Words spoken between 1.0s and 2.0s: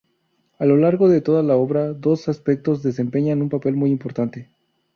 de toda la obra,